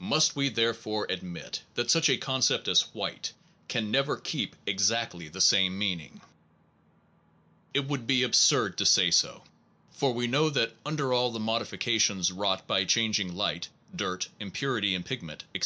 [0.00, 3.32] Must we therefore ad mit that such a concept as white
[3.68, 6.20] can never keep exactly the same meaning?
[7.72, 8.22] 104 PERCEPT AND CONCEPT It would be
[8.74, 9.44] absurd to say so,
[9.92, 15.04] for we know that under all the modifications wrought by changing light, dirt, impurity in
[15.04, 15.60] pigment, etc.